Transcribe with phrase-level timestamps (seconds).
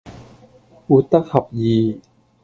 [0.87, 2.01] 活得合意